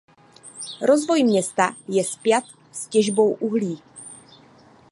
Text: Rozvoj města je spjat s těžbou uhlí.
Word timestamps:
Rozvoj 0.81 1.23
města 1.23 1.75
je 1.87 2.03
spjat 2.03 2.43
s 2.71 2.87
těžbou 2.87 3.33
uhlí. 3.33 3.81